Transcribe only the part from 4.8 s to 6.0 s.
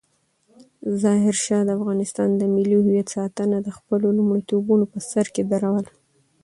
په سر کې درلودله.